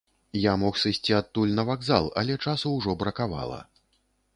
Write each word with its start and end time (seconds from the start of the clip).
Я 0.43 0.53
мог 0.61 0.79
сысці 0.83 1.11
адтуль 1.19 1.55
на 1.61 1.67
вакзал, 1.69 2.11
але 2.23 2.41
часу 2.45 2.77
ўжо 2.79 2.97
бракавала. 3.05 3.61